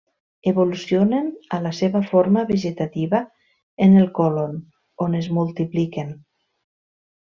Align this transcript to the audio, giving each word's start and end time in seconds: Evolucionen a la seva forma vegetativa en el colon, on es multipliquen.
Evolucionen 0.51 1.27
a 1.57 1.59
la 1.65 1.73
seva 1.81 2.01
forma 2.13 2.47
vegetativa 2.53 3.21
en 3.89 3.95
el 4.03 4.11
colon, 4.19 4.59
on 5.09 5.23
es 5.23 5.33
multipliquen. 5.41 6.15